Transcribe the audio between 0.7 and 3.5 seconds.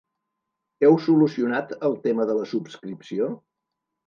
Heu solucionat el tema de la subscripció?